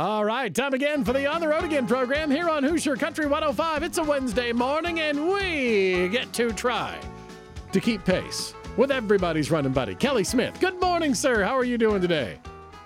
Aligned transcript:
All 0.00 0.24
right, 0.24 0.54
time 0.54 0.72
again 0.72 1.04
for 1.04 1.12
the 1.12 1.26
On 1.26 1.42
the 1.42 1.48
Road 1.48 1.62
Again 1.62 1.86
program 1.86 2.30
here 2.30 2.48
on 2.48 2.64
Hoosier 2.64 2.96
Country 2.96 3.26
105. 3.26 3.82
It's 3.82 3.98
a 3.98 4.02
Wednesday 4.02 4.50
morning, 4.50 5.00
and 5.00 5.28
we 5.28 6.08
get 6.08 6.32
to 6.32 6.54
try 6.54 6.98
to 7.70 7.80
keep 7.80 8.02
pace 8.06 8.54
with 8.78 8.90
everybody's 8.90 9.50
running 9.50 9.72
buddy, 9.72 9.94
Kelly 9.94 10.24
Smith. 10.24 10.58
Good 10.58 10.80
morning, 10.80 11.14
sir. 11.14 11.42
How 11.44 11.54
are 11.54 11.64
you 11.64 11.76
doing 11.76 12.00
today? 12.00 12.38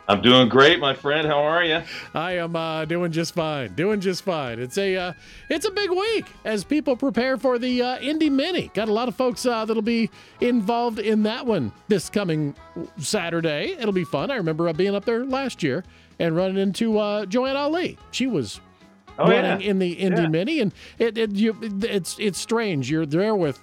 I'm 0.07 0.21
doing 0.21 0.51
great, 0.51 0.81
my 0.81 0.93
friend. 0.93 1.27
How 1.27 1.39
are 1.39 1.65
you? 1.65 1.81
I 2.15 2.33
am 2.33 2.55
uh, 2.55 2.85
doing 2.85 3.11
just 3.11 3.35
fine. 3.35 3.75
Doing 3.75 4.01
just 4.01 4.23
fine. 4.23 4.59
It's 4.59 4.77
a 4.77 4.95
uh, 4.97 5.13
it's 5.49 5.65
a 5.65 5.71
big 5.71 5.91
week 5.91 6.27
as 6.45 6.63
people 6.63 6.95
prepare 6.95 7.39
for 7.39 7.59
the 7.59 7.81
uh, 7.83 7.99
Indy 8.01 8.29
Mini. 8.29 8.71
Got 8.75 8.89
a 8.89 8.93
lot 8.93 9.09
of 9.09 9.17
folks 9.17 9.47
uh, 9.47 9.65
that'll 9.65 9.83
be 9.83 10.11
involved 10.43 10.99
in 10.99 11.23
that 11.23 11.47
one 11.47 11.73
this 11.89 12.11
coming 12.11 12.55
Saturday. 12.99 13.73
It'll 13.79 13.93
be 13.93 14.05
fun. 14.05 14.31
I 14.31 14.37
remember 14.37 14.69
uh, 14.69 14.75
being 14.75 14.95
up 14.95 15.07
there 15.07 15.25
last 15.25 15.63
year 15.63 15.85
and 16.19 16.37
running 16.37 16.59
into 16.59 16.99
uh, 16.99 17.25
Joanne 17.25 17.57
Ali. 17.57 17.99
She 18.11 18.27
was 18.27 18.61
Oh, 19.17 19.29
running 19.31 19.61
yeah. 19.61 19.71
in 19.71 19.79
the 19.79 19.93
Indy 19.93 20.23
Yeah. 20.23 20.29
Mini, 20.29 20.59
and 20.61 20.73
it, 20.99 21.17
it 21.17 21.31
you, 21.37 21.57
it's 21.63 22.19
it's 22.19 22.37
strange. 22.39 22.91
You're 22.91 23.07
there 23.07 23.37
with 23.37 23.61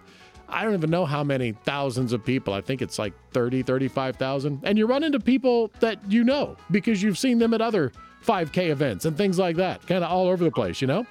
I 0.52 0.64
don't 0.64 0.74
even 0.74 0.90
know 0.90 1.06
how 1.06 1.24
many 1.24 1.54
thousands 1.64 2.14
of 2.14 2.24
people. 2.24 2.54
I 2.54 2.62
think 2.62 2.82
it's 2.82 3.00
like 3.00 3.14
30, 3.32 3.64
35,000. 3.64 4.62
And 4.64 4.78
you 4.78 4.86
run 4.86 5.04
into 5.04 5.20
people 5.20 5.72
that 5.80 6.00
you 6.10 6.24
know 6.24 6.58
because 6.70 7.02
you've 7.02 7.18
seen 7.18 7.40
them 7.40 7.54
at 7.54 7.62
other 7.62 7.92
5K 8.26 8.70
events 8.70 9.06
and 9.06 9.18
things 9.18 9.40
like 9.40 9.56
that, 9.56 9.86
kind 9.88 10.04
of 10.04 10.12
all 10.12 10.28
over 10.28 10.44
the 10.44 10.52
place, 10.52 10.82
you 10.82 10.88
know? 10.88 11.06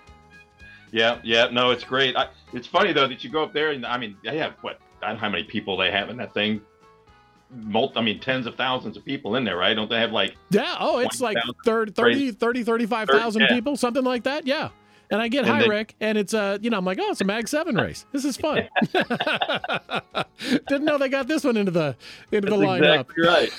Yeah, 0.93 1.19
yeah. 1.23 1.49
No, 1.51 1.71
it's 1.71 1.85
great. 1.85 2.17
I, 2.17 2.29
it's 2.53 2.67
funny 2.67 2.93
though 2.93 3.09
that 3.09 3.23
you 3.25 3.31
go 3.31 3.43
up 3.43 3.53
there 3.53 3.71
and 3.71 3.87
I 3.87 3.97
mean, 3.97 4.17
they 4.25 4.39
have 4.39 4.55
what? 4.61 4.79
I 5.03 5.09
don't 5.09 5.17
know 5.17 5.21
how 5.21 5.29
many 5.31 5.45
people 5.45 5.77
they 5.77 5.91
have 5.91 6.11
in 6.11 6.17
that 6.19 6.35
thing. 6.35 6.61
Multi, 7.51 7.97
I 7.97 8.03
mean, 8.03 8.21
tens 8.21 8.47
of 8.47 8.55
thousands 8.55 8.97
of 8.97 9.05
people 9.05 9.37
in 9.37 9.45
there, 9.45 9.57
right? 9.57 9.75
Don't 9.75 9.89
they 9.89 9.99
have 9.99 10.13
like? 10.13 10.37
Yeah. 10.51 10.77
Oh, 10.79 10.99
it's 10.99 11.21
like 11.21 11.37
20,000 11.65 11.95
30, 11.95 12.31
30, 12.31 12.33
30 12.33 12.65
35,000 12.65 13.41
yeah. 13.41 13.49
people, 13.49 13.77
something 13.77 14.05
like 14.05 14.25
that. 14.25 14.47
Yeah. 14.47 14.69
And 15.11 15.21
I 15.21 15.29
get 15.29 15.45
And 15.47 15.69
Rick, 15.69 15.97
and 16.01 16.17
it's 16.17 16.35
uh, 16.35 16.59
you 16.61 16.71
know, 16.71 16.79
I'm 16.79 16.85
like, 16.85 16.99
oh, 17.01 17.11
it's 17.11 17.21
a 17.21 17.25
Mag 17.25 17.49
Seven 17.49 17.75
race. 17.85 18.07
This 18.13 18.25
is 18.25 18.37
fun. 18.37 18.69
Didn't 20.69 20.85
know 20.85 20.99
they 20.99 21.09
got 21.09 21.27
this 21.29 21.45
one 21.45 21.57
into 21.57 21.71
the 21.71 21.97
into 22.33 22.49
the 22.49 22.57
lineup. 22.57 23.07
exactly 23.11 23.25
right. 23.27 23.51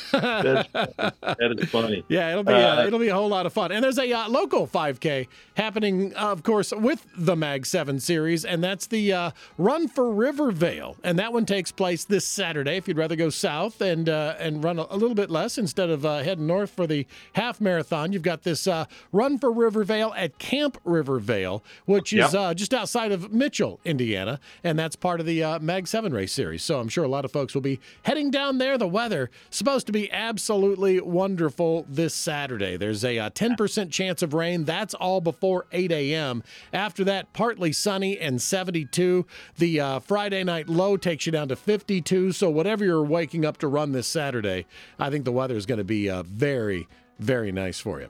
That's, 0.43 0.69
that 1.21 1.55
is 1.57 1.69
funny. 1.69 2.03
Yeah, 2.07 2.31
it'll 2.31 2.43
be 2.43 2.53
uh, 2.53 2.81
Uh, 2.81 2.85
it'll 2.87 2.99
be 2.99 3.09
a 3.09 3.13
whole 3.13 3.29
lot 3.29 3.45
of 3.45 3.53
fun. 3.53 3.71
And 3.71 3.83
there's 3.83 3.99
a 3.99 4.11
uh, 4.11 4.29
local 4.29 4.65
5K 4.67 5.27
happening, 5.55 6.15
uh, 6.15 6.31
of 6.31 6.43
course, 6.43 6.71
with 6.71 7.05
the 7.17 7.35
Mag 7.35 7.65
Seven 7.65 7.99
series, 7.99 8.45
and 8.45 8.63
that's 8.63 8.87
the 8.87 9.13
uh, 9.13 9.31
Run 9.57 9.87
for 9.87 10.11
Rivervale, 10.11 10.95
and 11.03 11.19
that 11.19 11.33
one 11.33 11.45
takes 11.45 11.71
place 11.71 12.05
this 12.05 12.25
Saturday. 12.25 12.77
If 12.77 12.87
you'd 12.87 12.97
rather 12.97 13.15
go 13.15 13.29
south 13.29 13.81
and 13.81 14.07
uh, 14.07 14.35
and 14.39 14.63
run 14.63 14.79
a, 14.79 14.85
a 14.89 14.95
little 14.97 15.15
bit 15.15 15.29
less 15.29 15.57
instead 15.57 15.89
of 15.89 16.05
uh, 16.05 16.19
heading 16.19 16.47
north 16.47 16.69
for 16.71 16.87
the 16.87 17.05
half 17.33 17.59
marathon, 17.59 18.11
you've 18.13 18.21
got 18.21 18.43
this 18.43 18.67
uh, 18.67 18.85
Run 19.11 19.37
for 19.37 19.51
Rivervale 19.51 20.13
at 20.15 20.37
Camp 20.39 20.77
Rivervale, 20.85 21.40
which 21.85 22.13
is 22.13 22.33
Yep. 22.33 22.33
uh, 22.33 22.53
just 22.53 22.73
outside 22.73 23.11
of 23.11 23.31
Mitchell, 23.31 23.79
Indiana, 23.85 24.39
and 24.63 24.77
that's 24.77 24.95
part 24.95 25.19
of 25.19 25.25
the 25.25 25.43
uh, 25.43 25.59
Mag 25.59 25.87
Seven 25.87 26.13
race 26.13 26.31
series. 26.33 26.63
So 26.63 26.79
I'm 26.79 26.89
sure 26.89 27.03
a 27.03 27.07
lot 27.07 27.25
of 27.25 27.31
folks 27.31 27.53
will 27.53 27.61
be 27.61 27.79
heading 28.03 28.31
down 28.31 28.57
there. 28.57 28.77
The 28.77 28.87
weather 28.87 29.29
supposed 29.49 29.85
to 29.87 29.91
be 29.93 30.11
absolutely 30.11 30.99
wonderful 31.01 31.85
this 31.89 32.13
Saturday. 32.13 32.77
There's 32.77 33.03
a 33.03 33.17
uh, 33.19 33.29
10% 33.31 33.91
chance 33.91 34.21
of 34.21 34.33
rain. 34.33 34.65
That's 34.65 34.93
all 34.93 35.21
before 35.21 35.65
8 35.71 35.91
a.m. 35.91 36.43
After 36.73 37.03
that, 37.05 37.31
partly 37.33 37.71
sunny 37.71 38.17
and 38.19 38.41
72. 38.41 39.25
The 39.57 39.79
uh, 39.79 39.99
Friday 39.99 40.43
night 40.43 40.67
low 40.69 40.97
takes 40.97 41.25
you 41.25 41.31
down 41.31 41.47
to 41.49 41.55
52. 41.55 42.31
So 42.31 42.49
whatever 42.49 42.83
you're 42.85 43.03
waking 43.03 43.45
up 43.45 43.57
to 43.59 43.67
run 43.67 43.91
this 43.91 44.07
Saturday, 44.07 44.65
I 44.99 45.09
think 45.09 45.25
the 45.25 45.31
weather 45.31 45.55
is 45.55 45.65
going 45.65 45.77
to 45.79 45.83
be 45.83 46.09
uh, 46.09 46.23
very, 46.23 46.87
very 47.19 47.51
nice 47.51 47.79
for 47.79 47.99
you. 48.01 48.09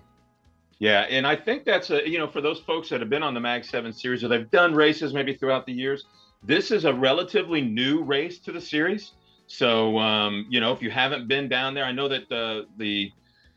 Yeah, 0.82 1.02
and 1.02 1.28
I 1.28 1.36
think 1.36 1.64
that's 1.64 1.92
a 1.92 2.10
you 2.10 2.18
know 2.18 2.28
for 2.28 2.42
those 2.42 2.60
folks 2.62 2.90
that 2.90 3.02
have 3.02 3.10
been 3.10 3.22
on 3.22 3.36
the 3.36 3.40
Mag 3.40 3.64
Seven 3.64 3.94
series 3.94 4.24
or 4.24 4.30
they've 4.30 4.50
done 4.50 4.74
races 4.74 5.14
maybe 5.14 5.36
throughout 5.36 5.68
the 5.68 5.72
years, 5.74 6.04
this 6.44 6.72
is 6.72 6.86
a 6.86 6.94
relatively 6.94 7.62
new 7.62 8.02
race 8.02 8.40
to 8.40 8.52
the 8.52 8.60
series. 8.60 9.12
So 9.46 10.00
um, 10.00 10.48
you 10.50 10.60
know 10.60 10.72
if 10.74 10.82
you 10.82 10.90
haven't 10.90 11.28
been 11.28 11.48
down 11.48 11.76
there, 11.76 11.86
I 11.86 11.92
know 11.92 12.08
that 12.08 12.28
the 12.30 12.66
the 12.78 13.12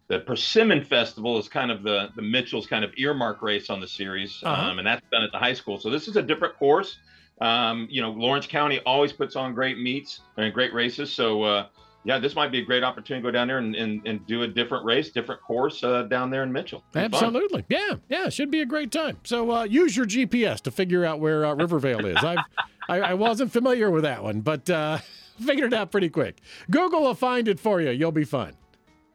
the 0.09 0.19
Persimmon 0.21 0.85
Festival 0.85 1.39
is 1.39 1.49
kind 1.49 1.71
of 1.71 1.83
the 1.83 2.11
the 2.15 2.21
Mitchell's 2.21 2.67
kind 2.67 2.85
of 2.85 2.91
earmark 2.99 3.41
race 3.41 3.71
on 3.71 3.81
the 3.81 3.89
series, 3.89 4.39
Uh-huh. 4.43 4.71
um, 4.71 4.79
and 4.79 4.87
that's 4.87 5.01
done 5.11 5.23
at 5.23 5.33
the 5.33 5.39
high 5.39 5.55
school. 5.55 5.79
So 5.81 5.89
this 5.89 6.09
is 6.09 6.17
a 6.17 6.23
different 6.23 6.59
course. 6.59 6.95
Um, 7.41 7.89
you 7.91 8.03
know, 8.03 8.11
Lawrence 8.11 8.47
County 8.47 8.81
always 8.85 9.15
puts 9.15 9.35
on 9.35 9.55
great 9.55 9.79
meets 9.79 10.21
and 10.37 10.53
great 10.53 10.75
races. 10.75 11.11
So 11.11 11.43
uh, 11.43 11.67
yeah, 12.05 12.19
this 12.19 12.35
might 12.35 12.53
be 12.53 12.59
a 12.59 12.65
great 12.65 12.85
opportunity 12.85 13.23
to 13.23 13.29
go 13.29 13.31
down 13.31 13.49
there 13.49 13.59
and, 13.59 13.75
and, 13.75 14.07
and 14.07 14.27
do 14.27 14.43
a 14.43 14.49
different 14.49 14.85
race, 14.85 15.11
different 15.11 15.41
course 15.41 15.83
uh, 15.83 16.03
down 16.03 16.31
there 16.31 16.43
in 16.43 16.53
Mitchell. 16.53 16.85
Be 16.93 17.01
fun. 17.01 17.15
Absolutely. 17.15 17.65
Yeah. 17.69 17.95
Yeah. 18.09 18.29
Should 18.29 18.51
be 18.51 18.61
a 18.61 18.67
great 18.67 18.93
time. 18.93 19.19
So 19.25 19.51
uh, 19.51 19.65
use 19.65 19.97
your 19.97 20.05
GPS 20.05 20.61
to 20.63 20.71
figure 20.71 21.05
out 21.05 21.21
where 21.21 21.47
uh, 21.47 21.55
Rivervale 21.55 22.05
is. 22.05 22.17
I've, 22.23 22.39
I, 22.89 23.01
I 23.01 23.15
wasn't 23.15 23.53
familiar 23.53 23.91
with 23.91 24.03
that 24.03 24.23
one, 24.23 24.43
but 24.43 24.69
uh, 24.69 24.99
figured 25.41 25.73
it 25.73 25.77
out 25.77 25.91
pretty 25.91 26.11
quick. 26.11 26.41
Google 26.71 27.03
will 27.03 27.15
find 27.15 27.49
it 27.49 27.59
for 27.59 27.81
you. 27.81 27.91
You'll 27.91 28.13
be 28.13 28.25
fine. 28.25 28.55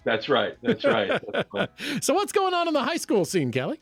That's 0.03 0.27
right. 0.27 0.57
That's 0.63 0.85
right. 0.85 1.21
That's. 1.53 2.05
So, 2.05 2.13
what's 2.13 2.31
going 2.31 2.53
on 2.53 2.67
in 2.67 2.73
the 2.73 2.81
high 2.81 2.97
school 2.97 3.25
scene, 3.25 3.51
Kelly? 3.51 3.79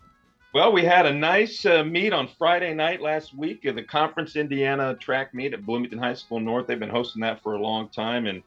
Well, 0.53 0.71
we 0.71 0.83
had 0.83 1.05
a 1.05 1.13
nice 1.13 1.65
uh, 1.65 1.83
meet 1.83 2.13
on 2.13 2.27
Friday 2.37 2.73
night 2.73 3.01
last 3.01 3.35
week 3.35 3.65
at 3.65 3.75
the 3.75 3.83
Conference 3.83 4.35
Indiana 4.35 4.95
track 4.95 5.33
meet 5.33 5.53
at 5.53 5.65
Bloomington 5.65 5.99
High 5.99 6.15
School 6.15 6.39
North. 6.39 6.67
They've 6.67 6.79
been 6.79 6.89
hosting 6.89 7.21
that 7.21 7.43
for 7.43 7.53
a 7.53 7.61
long 7.61 7.89
time, 7.89 8.25
and 8.25 8.41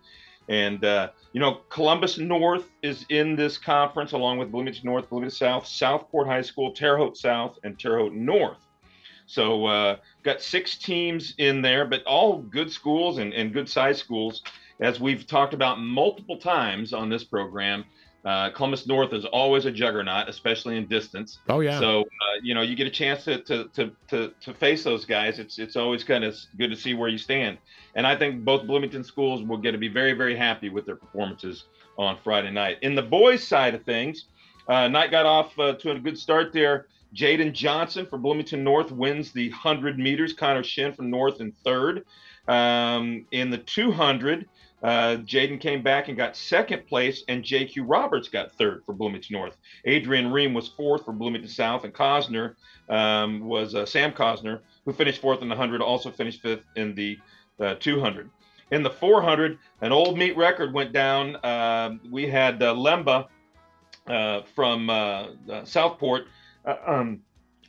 and 0.51 0.85
uh, 0.85 1.11
you 1.33 1.41
know 1.41 1.61
Columbus 1.71 2.19
North 2.19 2.71
is 2.83 3.07
in 3.09 3.37
this 3.37 3.57
conference 3.57 4.13
along 4.13 4.37
with 4.37 4.53
Bloomington 4.53 4.85
North, 4.85 5.09
Bloomington 5.09 5.35
South, 5.35 5.67
Southport 5.67 6.27
High 6.27 6.43
School, 6.43 6.73
Terre 6.73 6.99
Haute 6.99 7.17
South, 7.17 7.59
and 7.65 7.79
Terre 7.79 8.01
Haute 8.01 8.13
North. 8.13 8.59
So 9.27 9.65
uh, 9.67 9.97
got 10.25 10.43
six 10.43 10.77
teams 10.77 11.35
in 11.39 11.63
there, 11.63 11.87
but 11.87 12.03
all 12.03 12.39
good 12.43 12.71
schools 12.71 13.19
and, 13.19 13.33
and 13.33 13.53
good 13.53 13.69
size 13.69 13.99
schools. 13.99 14.43
As 14.81 14.99
we've 14.99 15.27
talked 15.27 15.55
about 15.55 15.79
multiple 15.79 16.37
times 16.37 16.93
on 16.93 17.09
this 17.09 17.23
program, 17.23 17.85
uh, 18.25 18.51
Columbus 18.51 18.87
North 18.87 19.13
is 19.13 19.25
always 19.25 19.65
a 19.65 19.71
juggernaut, 19.71 20.29
especially 20.29 20.77
in 20.77 20.87
distance. 20.87 21.39
Oh, 21.49 21.61
yeah. 21.61 21.79
So 21.79 22.03
uh, 22.03 22.05
you 22.43 22.55
know, 22.55 22.61
you 22.61 22.77
get 22.77 22.87
a 22.87 22.91
chance 22.91 23.25
to, 23.25 23.43
to 23.43 23.69
to 23.69 23.93
to 24.09 24.33
to 24.41 24.55
face 24.55 24.85
those 24.85 25.05
guys. 25.05 25.39
It's 25.39 25.59
it's 25.59 25.77
always 25.77 26.05
kind 26.05 26.25
of 26.25 26.37
good 26.59 26.69
to 26.71 26.77
see 26.77 26.95
where 26.95 27.09
you 27.09 27.19
stand. 27.19 27.59
And 27.95 28.07
I 28.07 28.17
think 28.17 28.45
both 28.45 28.67
Bloomington 28.67 29.05
schools 29.05 29.43
will 29.43 29.57
get 29.57 29.73
to 29.73 29.79
be 29.79 29.89
very 29.89 30.13
very 30.13 30.37
happy 30.37 30.69
with 30.69 30.85
their 30.85 30.97
performances 30.97 31.65
on 31.97 32.19
Friday 32.23 32.51
night. 32.51 32.79
In 32.83 32.95
the 32.95 33.03
boys' 33.03 33.43
side 33.43 33.75
of 33.75 33.85
things, 33.85 34.27
uh, 34.69 34.89
night 34.89 35.11
got 35.11 35.27
off 35.27 35.59
uh, 35.59 35.75
to 35.75 35.93
a 35.93 35.99
good 35.99 36.19
start 36.19 36.53
there. 36.53 36.87
Jaden 37.15 37.53
Johnson 37.53 38.07
for 38.07 38.19
Bloomington 38.19 38.63
North 38.63 38.93
wins 38.93 39.33
the 39.33 39.51
100 39.51 39.99
meters. 39.99 40.33
Connor 40.33 40.63
Shin 40.63 40.93
from 40.93 41.11
North 41.11 41.41
in 41.41 41.53
third. 41.65 42.05
Um, 42.47 43.27
in 43.33 43.51
the 43.51 43.59
200, 43.59 44.49
uh, 44.83 45.17
Jaden 45.25 45.61
came 45.61 45.83
back 45.83 46.09
and 46.09 46.17
got 46.17 46.37
second 46.37 46.87
place, 46.87 47.23
and 47.29 47.45
JQ 47.45 47.85
Roberts 47.87 48.29
got 48.29 48.53
third 48.53 48.83
for 48.87 48.95
Bloomington 48.95 49.35
North. 49.35 49.57
Adrian 49.85 50.33
Ream 50.33 50.55
was 50.55 50.69
fourth 50.69 51.05
for 51.05 51.13
Bloomington 51.13 51.51
South, 51.51 51.85
and 51.85 51.93
Cosner 51.93 52.55
um, 52.89 53.47
was 53.47 53.75
uh, 53.75 53.85
Sam 53.85 54.13
Cosner, 54.13 54.61
who 54.85 54.93
finished 54.93 55.21
fourth 55.21 55.43
in 55.43 55.49
the 55.49 55.55
100, 55.55 55.83
also 55.83 56.11
finished 56.11 56.41
fifth 56.43 56.65
in 56.77 56.95
the 56.95 57.19
uh, 57.61 57.75
200. 57.79 58.31
In 58.71 58.83
the 58.83 58.91
400, 58.91 59.59
an 59.81 59.93
old 59.93 60.17
meet 60.17 60.37
record 60.37 60.73
went 60.73 60.93
down. 60.93 61.37
Um 61.45 62.01
we 62.11 62.29
had 62.29 62.63
uh, 62.63 62.73
Lemba 62.73 63.27
uh, 64.07 64.43
from 64.55 64.89
uh, 64.89 65.65
Southport. 65.65 66.27
Uh, 66.65 66.77
um, 66.87 67.21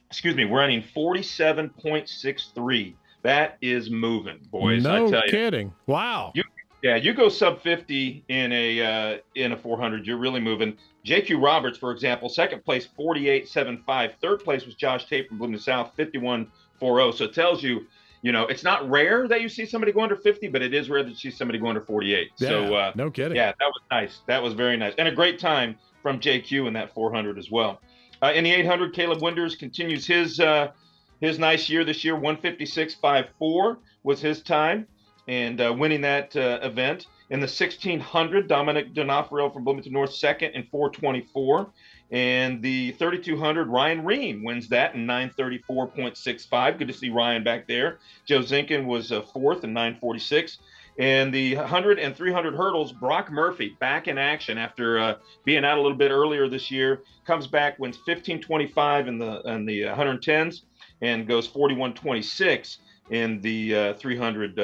excuse 0.09 0.35
me, 0.35 0.44
running 0.44 0.83
47.63. 0.83 2.94
That 3.23 3.57
is 3.61 3.89
moving, 3.89 4.39
boys. 4.51 4.85
I 4.85 5.00
no 5.00 5.21
kidding. 5.29 5.73
Wow. 5.88 6.31
You- 6.35 6.44
Yeah, 6.81 6.96
you 6.96 7.14
go 7.14 7.30
sub 7.30 7.62
50 7.62 8.25
in 8.28 8.52
a 8.52 8.81
uh, 8.81 9.18
in 9.36 9.52
a 9.52 9.58
400, 9.58 10.06
you're 10.06 10.18
really 10.18 10.40
moving. 10.40 10.78
JQ 11.06 11.44
Roberts, 11.44 11.78
for 11.78 11.92
example, 11.92 12.30
second 12.30 12.64
place 12.64 12.88
48.75. 12.97 14.13
Third 14.22 14.44
place 14.44 14.66
was 14.66 14.75
Josh 14.75 15.06
Tate 15.06 15.28
from 15.28 15.38
Bloomington 15.38 15.63
South 15.63 15.92
51.40. 15.98 17.13
So 17.13 17.25
it 17.25 17.33
tells 17.33 17.63
you, 17.63 17.88
you 18.22 18.31
know, 18.31 18.45
it's 18.48 18.63
not 18.63 18.88
rare 18.89 19.28
that 19.28 19.42
you 19.42 19.50
see 19.50 19.66
somebody 19.66 19.92
go 19.92 20.01
under 20.01 20.16
50, 20.16 20.48
but 20.50 20.62
it 20.62 20.74
is 20.74 20.89
rare 20.89 21.04
that 21.04 21.10
you 21.10 21.16
see 21.16 21.31
somebody 21.31 21.60
go 21.60 21.68
under 21.68 21.81
48. 21.81 22.31
so 22.36 22.75
uh, 22.75 22.92
no 22.95 23.10
kidding. 23.10 23.36
yeah, 23.36 23.51
that 23.60 23.66
was 23.66 23.81
nice. 23.89 24.22
That 24.27 24.42
was 24.42 24.54
very 24.54 24.77
nice, 24.77 24.94
and 24.98 25.07
a 25.07 25.12
great 25.12 25.39
time 25.39 25.75
from 26.01 26.19
JQ 26.19 26.68
in 26.68 26.74
that 26.74 26.94
400 26.94 27.38
as 27.38 27.51
well. 27.51 27.80
Uh, 28.24 28.31
in 28.36 28.44
the 28.44 28.51
800, 28.51 28.94
Caleb 28.94 29.22
Winders 29.22 29.56
continues 29.56 30.06
his 30.06 30.39
uh, 30.39 30.72
his 31.19 31.39
nice 31.39 31.69
year 31.69 31.84
this 31.84 32.04
year. 32.04 32.16
156.54 32.16 33.77
was 34.04 34.22
his 34.22 34.42
time, 34.42 34.88
and 35.27 35.62
uh, 35.62 35.73
winning 35.77 36.01
that 36.01 36.35
uh, 36.35 36.59
event. 36.62 37.07
In 37.29 37.39
the 37.39 37.45
1600, 37.45 38.47
Dominic 38.47 38.94
D'Onofrio 38.94 39.50
from 39.50 39.63
Bloomington 39.63 39.94
North 39.94 40.13
second 40.13 40.51
in 40.51 40.63
424. 40.63 41.69
And 42.12 42.62
the 42.62 42.91
3200, 42.94 43.69
Ryan 43.69 44.03
Ream 44.03 44.44
wins 44.44 44.68
that 44.68 44.95
in 44.95 45.07
934.65. 45.07 46.77
Good 46.77 46.88
to 46.89 46.94
see 46.94 47.09
Ryan 47.09 47.44
back 47.44 47.68
there. 47.68 48.00
Joe 48.25 48.39
Zinkin 48.39 48.85
was 48.85 49.13
uh, 49.13 49.21
fourth 49.21 49.63
in 49.63 49.71
946. 49.71 50.57
And 51.00 51.33
the 51.33 51.56
100 51.56 52.00
and 52.00 52.13
300 52.13 52.53
hurdles, 52.53 52.91
Brock 52.91 53.31
Murphy 53.31 53.77
back 53.79 54.09
in 54.09 54.17
action 54.17 54.57
after 54.57 55.00
uh, 55.00 55.15
being 55.45 55.63
out 55.63 55.77
a 55.77 55.81
little 55.81 55.97
bit 55.97 56.12
earlier 56.12 56.50
this 56.50 56.69
year. 56.69 57.01
Comes 57.25 57.47
back, 57.47 57.79
wins 57.79 57.97
15.25 58.06 59.07
in 59.07 59.17
the 59.17 59.41
in 59.44 59.65
the 59.65 59.83
110s, 59.83 60.63
and 61.01 61.25
goes 61.25 61.47
41.26 61.47 62.77
in 63.09 63.39
the 63.39 63.75
uh, 63.75 63.94
300 63.94 64.59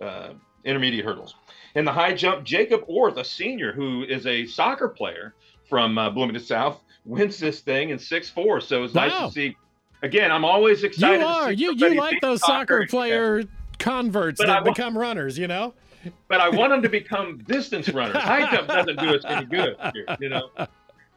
uh, 0.00 0.30
intermediate 0.64 1.04
hurdles. 1.04 1.34
In 1.74 1.84
the 1.84 1.92
high 1.92 2.14
jump, 2.14 2.44
Jacob 2.44 2.84
Orth, 2.88 3.16
a 3.16 3.24
senior 3.24 3.72
who 3.72 4.04
is 4.04 4.26
a 4.26 4.46
soccer 4.46 4.88
player 4.88 5.34
from 5.68 5.98
uh, 5.98 6.10
Bloomington 6.10 6.44
South, 6.44 6.80
wins 7.04 7.38
this 7.38 7.60
thing 7.60 7.90
in 7.90 7.98
six 7.98 8.28
four. 8.28 8.60
So 8.60 8.84
it's 8.84 8.94
wow. 8.94 9.06
nice 9.06 9.18
to 9.28 9.32
see. 9.32 9.56
Again, 10.02 10.32
I'm 10.32 10.44
always 10.44 10.82
excited. 10.82 11.20
You 11.20 11.26
are. 11.26 11.52
you 11.52 11.74
you 11.74 11.94
like 11.94 12.20
those 12.20 12.40
soccer, 12.40 12.82
soccer 12.82 12.86
player 12.86 13.44
converts 13.80 14.38
but 14.38 14.46
that 14.46 14.64
become 14.64 14.96
runners, 14.96 15.36
you 15.36 15.48
know? 15.48 15.74
But 16.28 16.40
I 16.40 16.48
want 16.48 16.70
them 16.70 16.82
to 16.82 16.88
become 16.88 17.38
distance 17.38 17.88
runners. 17.88 18.22
High 18.22 18.50
jump 18.54 18.68
doesn't 18.68 18.98
do 19.00 19.14
us 19.14 19.24
any 19.26 19.44
good, 19.46 19.76
here, 19.92 20.16
you 20.20 20.28
know? 20.28 20.50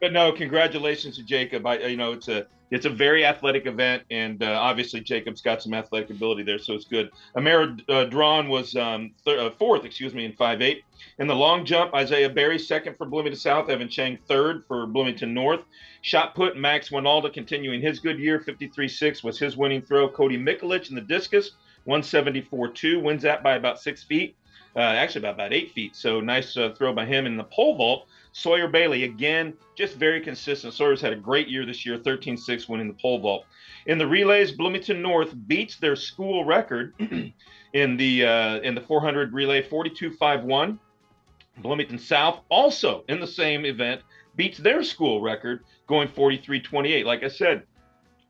But 0.01 0.11
no, 0.11 0.33
congratulations 0.33 1.15
to 1.15 1.23
Jacob. 1.23 1.65
I, 1.65 1.77
you 1.77 1.95
know, 1.95 2.11
it's 2.11 2.27
a 2.27 2.45
it's 2.73 2.87
a 2.87 2.89
very 2.89 3.23
athletic 3.23 3.67
event, 3.67 4.01
and 4.09 4.41
uh, 4.41 4.57
obviously 4.59 4.99
Jacob's 4.99 5.41
got 5.41 5.61
some 5.61 5.75
athletic 5.75 6.09
ability 6.09 6.41
there, 6.41 6.57
so 6.57 6.73
it's 6.73 6.85
good. 6.85 7.11
Amara 7.37 7.77
uh, 7.87 8.05
Drawn 8.05 8.49
was 8.49 8.75
um, 8.75 9.11
uh, 9.27 9.51
fourth, 9.59 9.85
excuse 9.85 10.15
me, 10.15 10.25
in 10.25 10.33
five 10.33 10.59
eight. 10.59 10.83
In 11.19 11.27
the 11.27 11.35
long 11.35 11.65
jump, 11.65 11.93
Isaiah 11.93 12.31
Berry 12.31 12.57
second 12.57 12.97
for 12.97 13.05
Bloomington 13.05 13.39
South, 13.39 13.69
Evan 13.69 13.89
Chang 13.89 14.17
third 14.27 14.65
for 14.65 14.87
Bloomington 14.87 15.35
North. 15.35 15.61
Shot 16.01 16.33
put, 16.33 16.57
Max 16.57 16.89
Winalda 16.89 17.31
continuing 17.31 17.79
his 17.79 17.99
good 17.99 18.17
year, 18.17 18.39
53-6 18.39 19.23
was 19.23 19.37
his 19.37 19.55
winning 19.55 19.83
throw. 19.83 20.09
Cody 20.09 20.39
Mikulich 20.39 20.89
in 20.89 20.95
the 20.95 21.01
discus 21.01 21.51
174.2, 21.87 23.03
wins 23.03 23.21
that 23.21 23.43
by 23.43 23.53
about 23.53 23.79
six 23.79 24.01
feet, 24.01 24.35
uh, 24.75 24.79
actually 24.79 25.19
about, 25.19 25.35
about 25.35 25.53
eight 25.53 25.71
feet. 25.73 25.95
So 25.95 26.21
nice 26.21 26.57
uh, 26.57 26.73
throw 26.75 26.91
by 26.91 27.05
him 27.05 27.27
in 27.27 27.37
the 27.37 27.43
pole 27.43 27.75
vault. 27.75 28.07
Sawyer 28.33 28.67
Bailey, 28.67 29.03
again, 29.03 29.53
just 29.75 29.95
very 29.95 30.19
consistent. 30.19 30.73
Sawyer's 30.73 30.99
had 30.99 31.13
a 31.13 31.17
great 31.17 31.47
year 31.47 31.65
this 31.65 31.85
year, 31.85 31.97
13 31.99 32.35
6 32.35 32.67
winning 32.67 32.87
the 32.87 32.95
pole 32.95 33.19
vault. 33.19 33.45
In 33.85 33.99
the 33.99 34.07
relays, 34.07 34.51
Bloomington 34.51 35.01
North 35.01 35.33
beats 35.47 35.77
their 35.77 35.95
school 35.95 36.43
record 36.43 36.95
in 37.73 37.97
the 37.97 38.25
uh, 38.25 38.59
in 38.61 38.73
the 38.73 38.81
400 38.81 39.33
relay, 39.33 39.61
42-5-1. 39.61 40.79
Bloomington 41.59 41.99
South, 41.99 42.39
also 42.49 43.03
in 43.07 43.19
the 43.19 43.27
same 43.27 43.65
event, 43.65 44.01
beats 44.35 44.57
their 44.57 44.83
school 44.83 45.21
record, 45.21 45.63
going 45.85 46.07
43-28. 46.07 47.05
Like 47.05 47.23
I 47.23 47.27
said, 47.27 47.61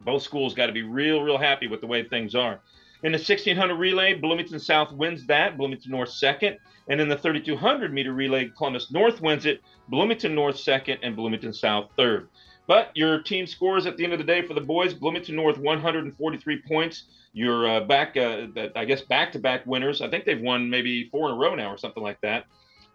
both 0.02 0.22
schools 0.22 0.54
got 0.54 0.68
to 0.68 0.74
be 0.74 0.82
real, 0.82 1.22
real 1.22 1.38
happy 1.38 1.68
with 1.68 1.80
the 1.80 1.88
way 1.88 2.04
things 2.04 2.36
are. 2.36 2.60
In 3.04 3.12
the 3.12 3.18
1600 3.18 3.76
relay, 3.76 4.14
Bloomington 4.14 4.60
South 4.60 4.94
wins 4.94 5.26
that, 5.28 5.58
Bloomington 5.58 5.92
North 5.92 6.10
second. 6.10 6.58
And 6.88 7.02
in 7.02 7.10
the 7.10 7.18
3200 7.18 7.94
meter 7.94 8.14
relay, 8.14 8.50
Columbus 8.58 8.92
North 8.92 9.22
wins 9.22 9.46
it, 9.46 9.62
Bloomington 9.90 10.34
North 10.34 10.58
second, 10.58 11.00
and 11.04 11.16
Bloomington 11.16 11.54
South 11.54 11.90
third. 11.98 12.30
But 12.66 12.92
your 12.96 13.22
team 13.22 13.46
scores 13.46 13.86
at 13.86 13.98
the 13.98 14.06
end 14.06 14.14
of 14.14 14.20
the 14.20 14.26
day 14.26 14.42
for 14.42 14.54
the 14.54 14.62
boys 14.62 14.94
Bloomington 14.94 15.36
North 15.36 15.58
143 15.58 16.62
points. 16.62 17.04
You're 17.34 17.68
uh, 17.68 17.80
back, 17.82 18.16
uh, 18.16 18.48
I 18.76 18.86
guess, 18.86 19.02
back 19.02 19.34
to 19.34 19.40
back 19.40 19.66
winners. 19.66 20.02
I 20.02 20.10
think 20.10 20.24
they've 20.24 20.40
won 20.40 20.70
maybe 20.70 21.10
four 21.10 21.28
in 21.28 21.36
a 21.36 21.38
row 21.38 21.56
now 21.56 21.70
or 21.72 21.78
something 21.78 22.04
like 22.04 22.22
that. 22.22 22.46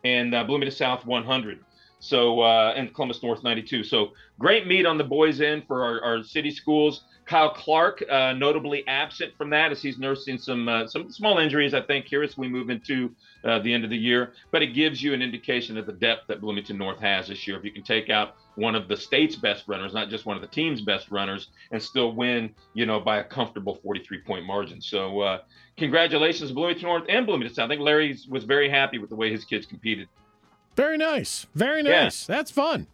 And 0.05 0.35
uh, 0.35 0.45
Bloomington 0.45 0.75
South 0.75 1.05
100. 1.05 1.61
So, 2.01 2.41
uh, 2.41 2.73
and 2.77 2.95
Columbus 2.95 3.23
North 3.23 3.43
92. 3.43 3.83
So, 3.83 4.13
great 4.39 4.67
meet 4.67 4.87
on 4.87 4.99
the 4.99 5.05
boys' 5.05 5.41
end 5.41 5.65
for 5.67 5.83
our, 5.83 6.03
our 6.03 6.23
city 6.23 6.53
schools. 6.53 7.03
Kyle 7.29 7.51
Clark, 7.51 8.03
uh, 8.11 8.33
notably 8.33 8.87
absent 8.89 9.37
from 9.37 9.51
that 9.51 9.71
as 9.71 9.83
he's 9.83 9.99
nursing 9.99 10.39
some 10.39 10.67
uh, 10.67 10.87
some 10.87 11.11
small 11.11 11.39
injuries, 11.39 11.75
I 11.75 11.83
think, 11.83 12.07
here 12.07 12.23
as 12.23 12.39
we 12.39 12.49
move 12.49 12.71
into 12.71 13.15
uh, 13.45 13.59
the 13.59 13.73
end 13.73 13.85
of 13.85 13.91
the 13.91 13.99
year. 13.99 14.33
But 14.51 14.63
it 14.63 14.69
gives 14.69 15.03
you 15.03 15.13
an 15.13 15.21
indication 15.21 15.77
of 15.77 15.85
the 15.85 15.93
depth 15.93 16.27
that 16.29 16.41
Bloomington 16.41 16.79
North 16.79 16.99
has 17.01 17.29
this 17.29 17.47
year. 17.47 17.59
If 17.59 17.65
you 17.65 17.71
can 17.71 17.83
take 17.83 18.09
out 18.09 18.37
one 18.55 18.75
of 18.75 18.89
the 18.89 18.97
state's 18.97 19.37
best 19.37 19.65
runners, 19.69 19.93
not 19.93 20.09
just 20.09 20.25
one 20.25 20.37
of 20.37 20.41
the 20.41 20.49
team's 20.49 20.81
best 20.81 21.11
runners, 21.11 21.49
and 21.71 21.83
still 21.83 22.13
win, 22.13 22.55
you 22.73 22.87
know, 22.87 22.99
by 22.99 23.19
a 23.19 23.25
comfortable 23.25 23.75
43 23.83 24.23
point 24.23 24.47
margin. 24.47 24.81
So, 24.81 25.21
uh, 25.21 25.39
congratulations, 25.77 26.51
Bloomington 26.51 26.89
North 26.89 27.05
and 27.11 27.27
Bloomington 27.27 27.55
South. 27.55 27.67
I 27.67 27.69
think 27.69 27.83
Larry 27.83 28.19
was 28.31 28.45
very 28.45 28.71
happy 28.71 28.97
with 28.97 29.11
the 29.11 29.17
way 29.17 29.31
his 29.31 29.45
kids 29.45 29.67
competed. 29.67 30.09
Very 30.77 30.97
nice. 30.97 31.47
Very 31.55 31.83
nice. 31.83 32.27
Yeah. 32.27 32.37
That's 32.37 32.51
fun. 32.51 32.87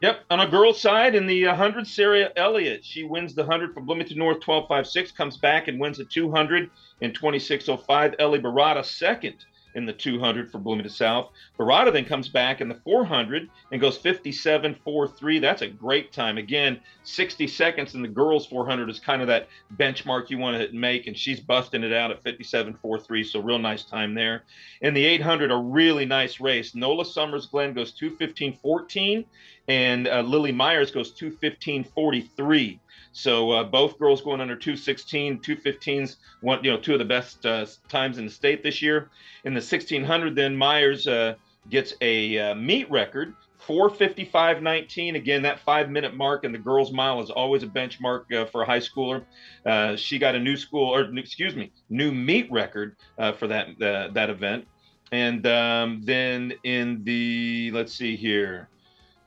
Yep. 0.00 0.24
On 0.30 0.40
a 0.40 0.48
girl's 0.48 0.80
side, 0.80 1.16
in 1.16 1.26
the 1.26 1.46
uh, 1.46 1.50
100, 1.50 1.86
Sarah 1.86 2.30
Elliott, 2.36 2.84
she 2.84 3.02
wins 3.02 3.34
the 3.34 3.42
100 3.42 3.74
for 3.74 3.80
Bloomington 3.80 4.18
North 4.18 4.38
12.56, 4.40 5.14
comes 5.14 5.36
back 5.36 5.66
and 5.66 5.80
wins 5.80 5.98
the 5.98 6.04
200 6.04 6.70
in 7.00 7.12
26.05. 7.12 8.14
Ellie 8.20 8.38
Barada, 8.38 8.84
second 8.84 9.44
in 9.78 9.86
the 9.86 9.92
200 9.92 10.50
for 10.50 10.58
Bloomington 10.58 10.92
South. 10.92 11.30
Barada 11.58 11.92
then 11.92 12.04
comes 12.04 12.28
back 12.28 12.60
in 12.60 12.68
the 12.68 12.74
400 12.74 13.48
and 13.70 13.80
goes 13.80 13.96
57.43. 13.96 15.40
That's 15.40 15.62
a 15.62 15.68
great 15.68 16.12
time. 16.12 16.36
Again, 16.36 16.80
60 17.04 17.46
seconds 17.46 17.94
in 17.94 18.02
the 18.02 18.08
girls 18.08 18.46
400 18.46 18.90
is 18.90 18.98
kind 18.98 19.22
of 19.22 19.28
that 19.28 19.48
benchmark 19.76 20.28
you 20.28 20.38
want 20.38 20.60
to 20.60 20.76
make, 20.76 21.06
and 21.06 21.16
she's 21.16 21.40
busting 21.40 21.84
it 21.84 21.92
out 21.92 22.10
at 22.10 22.22
57.43. 22.22 23.24
So 23.24 23.40
real 23.40 23.58
nice 23.58 23.84
time 23.84 24.14
there. 24.14 24.42
In 24.82 24.92
the 24.92 25.04
800, 25.04 25.50
a 25.50 25.56
really 25.56 26.04
nice 26.04 26.40
race. 26.40 26.74
Nola 26.74 27.04
Summers 27.04 27.46
Glenn 27.46 27.72
goes 27.72 27.92
215.14, 27.98 29.24
and 29.68 30.08
uh, 30.08 30.20
Lily 30.22 30.52
Myers 30.52 30.90
goes 30.90 31.12
215.43. 31.18 32.80
So 33.18 33.50
uh, 33.50 33.64
both 33.64 33.98
girls 33.98 34.20
going 34.20 34.40
under 34.40 34.54
216, 34.54 35.40
215s, 35.40 36.16
one, 36.40 36.62
you 36.62 36.70
know, 36.70 36.78
two 36.78 36.92
of 36.92 37.00
the 37.00 37.04
best 37.04 37.44
uh, 37.44 37.66
times 37.88 38.18
in 38.18 38.26
the 38.26 38.30
state 38.30 38.62
this 38.62 38.80
year. 38.80 39.10
In 39.42 39.54
the 39.54 39.58
1600, 39.58 40.36
then 40.36 40.56
Myers 40.56 41.08
uh, 41.08 41.34
gets 41.68 41.94
a 42.00 42.38
uh, 42.38 42.54
meet 42.54 42.88
record, 42.88 43.34
455.19. 43.66 45.16
Again, 45.16 45.42
that 45.42 45.58
five 45.58 45.90
minute 45.90 46.14
mark 46.14 46.44
in 46.44 46.52
the 46.52 46.58
girls' 46.58 46.92
mile 46.92 47.20
is 47.20 47.28
always 47.28 47.64
a 47.64 47.66
benchmark 47.66 48.32
uh, 48.32 48.44
for 48.44 48.62
a 48.62 48.66
high 48.66 48.78
schooler. 48.78 49.24
Uh, 49.66 49.96
she 49.96 50.20
got 50.20 50.36
a 50.36 50.38
new 50.38 50.56
school, 50.56 50.88
or 50.88 51.12
excuse 51.18 51.56
me, 51.56 51.72
new 51.90 52.12
meet 52.12 52.48
record 52.52 52.94
for 53.36 53.48
that 53.48 53.66
that 53.80 54.30
event. 54.30 54.64
And 55.10 55.44
um, 55.44 56.02
then 56.04 56.52
in 56.62 57.02
the 57.02 57.72
let's 57.74 57.92
see 57.92 58.14
here, 58.14 58.68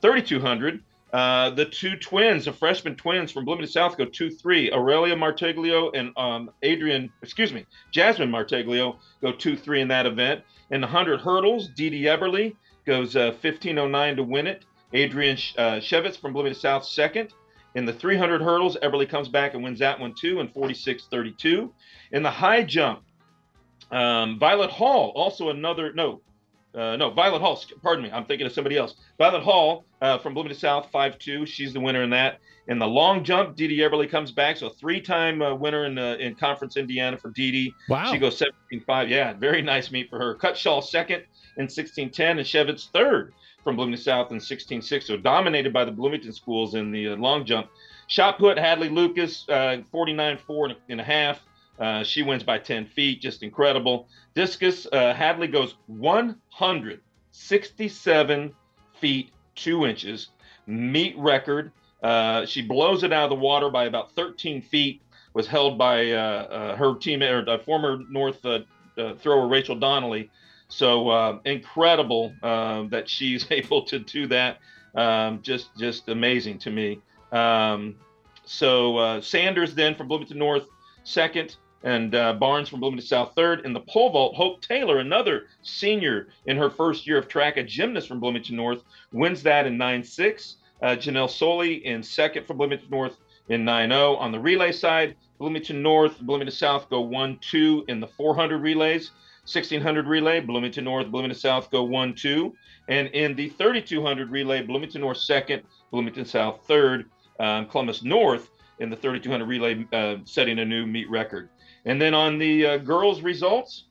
3200. 0.01 0.81
Uh, 1.13 1.49
the 1.49 1.65
two 1.65 1.97
twins, 1.97 2.45
the 2.45 2.53
freshman 2.53 2.95
twins 2.95 3.31
from 3.31 3.43
Bloomington 3.43 3.71
South, 3.71 3.97
go 3.97 4.05
2 4.05 4.29
3. 4.29 4.71
Aurelia 4.71 5.15
Martiglio 5.15 5.91
and 5.93 6.13
um, 6.17 6.49
Adrian, 6.63 7.11
excuse 7.21 7.51
me, 7.51 7.65
Jasmine 7.91 8.31
Martiglio 8.31 8.97
go 9.21 9.33
2 9.33 9.57
3 9.57 9.81
in 9.81 9.87
that 9.89 10.05
event. 10.05 10.41
In 10.69 10.79
the 10.79 10.87
100 10.87 11.19
hurdles, 11.19 11.67
Dee 11.67 11.89
Dee 11.89 12.03
Eberly 12.03 12.55
goes 12.85 13.15
uh, 13.15 13.33
15.09 13.43 14.15
to 14.15 14.23
win 14.23 14.47
it. 14.47 14.63
Adrian 14.93 15.37
uh, 15.57 15.79
Shevitz 15.79 16.17
from 16.17 16.33
Bloomington 16.33 16.59
South, 16.59 16.85
second. 16.85 17.33
In 17.75 17.85
the 17.85 17.93
300 17.93 18.41
hurdles, 18.41 18.77
Eberly 18.81 19.07
comes 19.07 19.27
back 19.27 19.53
and 19.53 19.63
wins 19.63 19.79
that 19.79 19.99
one 19.99 20.13
too 20.13 20.39
in 20.39 20.47
46.32. 20.49 21.71
In 22.11 22.23
the 22.23 22.31
high 22.31 22.63
jump, 22.63 23.03
um, 23.91 24.39
Violet 24.39 24.69
Hall, 24.69 25.11
also 25.15 25.49
another, 25.49 25.91
no, 25.93 26.21
uh, 26.73 26.95
no, 26.95 27.09
Violet 27.09 27.41
Hall. 27.41 27.61
Pardon 27.81 28.03
me, 28.03 28.11
I'm 28.11 28.25
thinking 28.25 28.47
of 28.47 28.53
somebody 28.53 28.77
else. 28.77 28.95
Violet 29.17 29.43
Hall 29.43 29.85
uh, 30.01 30.17
from 30.19 30.33
Bloomington 30.33 30.59
South, 30.59 30.89
five 30.91 31.19
two. 31.19 31.45
She's 31.45 31.73
the 31.73 31.79
winner 31.79 32.03
in 32.03 32.09
that. 32.11 32.39
In 32.67 32.79
the 32.79 32.87
long 32.87 33.23
jump, 33.23 33.55
Dee 33.55 33.67
Dee 33.67 33.79
Eberly 33.79 34.09
comes 34.09 34.31
back, 34.31 34.55
so 34.55 34.69
three-time 34.69 35.41
uh, 35.41 35.53
winner 35.55 35.85
in 35.85 35.97
uh, 35.97 36.15
in 36.19 36.35
Conference 36.35 36.77
Indiana 36.77 37.17
for 37.17 37.29
Dee 37.31 37.51
Dee. 37.51 37.73
Wow. 37.89 38.11
She 38.11 38.17
goes 38.17 38.41
17-5. 38.71 39.09
Yeah, 39.09 39.33
very 39.33 39.61
nice 39.61 39.91
meet 39.91 40.09
for 40.09 40.19
her. 40.19 40.35
Cutshaw 40.35 40.83
second 40.83 41.23
in 41.57 41.67
16-10, 41.67 42.19
and 42.19 42.39
Shevitz 42.39 42.89
third 42.91 43.33
from 43.63 43.75
Bloomington 43.75 44.03
South 44.03 44.31
in 44.31 44.37
16-6. 44.37 45.03
So 45.03 45.17
dominated 45.17 45.73
by 45.73 45.83
the 45.85 45.91
Bloomington 45.91 46.31
schools 46.31 46.75
in 46.75 46.91
the 46.91 47.09
uh, 47.09 47.15
long 47.17 47.45
jump. 47.45 47.67
Shot 48.07 48.37
put 48.37 48.57
Hadley 48.57 48.89
Lucas, 48.89 49.45
49-4 49.49 50.39
uh, 50.71 50.73
and 50.89 51.01
a 51.01 51.03
half. 51.03 51.41
Uh, 51.79 52.03
she 52.03 52.21
wins 52.21 52.43
by 52.43 52.59
10 52.59 52.87
feet, 52.87 53.21
just 53.21 53.43
incredible. 53.43 54.09
Discus, 54.35 54.85
uh, 54.91 55.13
Hadley 55.13 55.47
goes 55.47 55.75
167 55.87 58.53
feet, 58.99 59.31
2 59.55 59.85
inches, 59.85 60.27
meet 60.67 61.17
record. 61.17 61.71
Uh, 62.03 62.45
she 62.45 62.61
blows 62.61 63.03
it 63.03 63.11
out 63.11 63.23
of 63.23 63.31
the 63.31 63.35
water 63.35 63.69
by 63.69 63.83
about 63.85 64.11
13 64.13 64.61
feet, 64.61 65.01
was 65.33 65.47
held 65.47 65.77
by 65.77 66.11
uh, 66.11 66.17
uh, 66.17 66.75
her 66.75 66.93
teammate, 66.93 67.47
or 67.47 67.57
former 67.63 67.99
North 68.09 68.45
thrower 69.19 69.47
Rachel 69.47 69.75
Donnelly. 69.75 70.29
So 70.67 71.39
incredible 71.45 72.33
that 72.41 73.07
she's 73.07 73.45
able 73.51 73.83
to 73.85 73.99
do 73.99 74.27
that. 74.27 74.57
Um, 74.93 75.41
just, 75.41 75.69
just 75.77 76.09
amazing 76.09 76.59
to 76.59 76.69
me. 76.69 76.99
Um, 77.31 77.95
so 78.45 79.21
Sanders 79.21 79.73
then 79.73 79.95
from 79.95 80.09
Bloomington 80.09 80.37
North 80.37 80.67
second 81.03 81.55
and 81.83 82.13
uh, 82.13 82.33
Barnes 82.33 82.69
from 82.69 82.79
Bloomington 82.79 83.07
South 83.07 83.33
third. 83.35 83.65
In 83.65 83.73
the 83.73 83.79
pole 83.81 84.11
vault, 84.11 84.35
Hope 84.35 84.61
Taylor, 84.61 84.99
another 84.99 85.47
senior 85.63 86.27
in 86.45 86.57
her 86.57 86.69
first 86.69 87.07
year 87.07 87.17
of 87.17 87.27
track, 87.27 87.57
a 87.57 87.63
gymnast 87.63 88.07
from 88.07 88.19
Bloomington 88.19 88.55
North, 88.55 88.83
wins 89.11 89.43
that 89.43 89.65
in 89.65 89.77
9 89.77 90.03
6. 90.03 90.57
Uh, 90.81 90.87
Janelle 90.89 91.29
Soley 91.29 91.85
in 91.85 92.01
second 92.01 92.45
from 92.45 92.57
Bloomington 92.57 92.89
North 92.89 93.17
in 93.49 93.65
9 93.65 93.89
0. 93.89 94.15
On 94.15 94.31
the 94.31 94.39
relay 94.39 94.71
side, 94.71 95.15
Bloomington 95.39 95.81
North, 95.81 96.19
Bloomington 96.19 96.55
South 96.55 96.89
go 96.89 97.01
1 97.01 97.39
2 97.41 97.85
in 97.87 97.99
the 97.99 98.07
400 98.07 98.59
relays. 98.59 99.11
1600 99.45 100.05
relay, 100.05 100.39
Bloomington 100.39 100.83
North, 100.83 101.07
Bloomington 101.07 101.39
South 101.39 101.71
go 101.71 101.83
1 101.83 102.13
2. 102.13 102.53
And 102.89 103.07
in 103.09 103.35
the 103.35 103.49
3200 103.49 104.29
relay, 104.29 104.61
Bloomington 104.61 105.01
North 105.01 105.17
second, 105.17 105.63
Bloomington 105.89 106.25
South 106.25 106.61
third, 106.67 107.09
um, 107.39 107.65
Columbus 107.65 108.03
North 108.03 108.50
in 108.81 108.89
the 108.89 108.95
3200 108.95 109.45
relay 109.45 109.85
uh, 109.93 110.17
setting 110.25 110.59
a 110.59 110.65
new 110.65 110.85
meet 110.85 111.09
record. 111.09 111.49
And 111.85 112.01
then 112.01 112.13
on 112.13 112.37
the 112.37 112.65
uh, 112.65 112.77
girls' 112.77 113.21
results, 113.21 113.85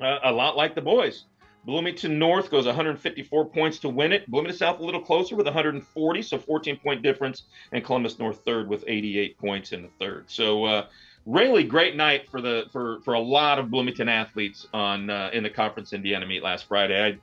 uh, 0.00 0.18
a 0.24 0.32
lot 0.32 0.56
like 0.56 0.74
the 0.74 0.82
boys. 0.82 1.24
Bloomington 1.64 2.18
North 2.18 2.50
goes 2.50 2.66
154 2.66 3.46
points 3.46 3.78
to 3.78 3.88
win 3.88 4.12
it. 4.12 4.28
Bloomington 4.28 4.58
South 4.58 4.80
a 4.80 4.84
little 4.84 5.00
closer 5.00 5.36
with 5.36 5.46
140, 5.46 6.22
so 6.22 6.38
14 6.38 6.76
point 6.78 7.02
difference, 7.02 7.44
and 7.70 7.84
Columbus 7.84 8.18
North 8.18 8.40
third 8.44 8.68
with 8.68 8.84
88 8.86 9.38
points 9.38 9.72
in 9.72 9.82
the 9.82 9.90
third. 10.00 10.24
So 10.28 10.64
uh, 10.64 10.86
really 11.24 11.62
great 11.62 11.94
night 11.94 12.28
for 12.28 12.40
the 12.40 12.64
for 12.72 13.00
for 13.02 13.14
a 13.14 13.20
lot 13.20 13.60
of 13.60 13.70
Bloomington 13.70 14.08
athletes 14.08 14.66
on 14.74 15.08
uh, 15.08 15.30
in 15.32 15.44
the 15.44 15.50
Conference 15.50 15.92
Indiana 15.92 16.26
meet 16.26 16.42
last 16.42 16.66
Friday. 16.66 17.00
I, 17.00 17.18